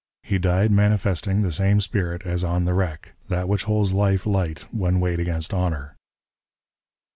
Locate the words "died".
0.39-0.71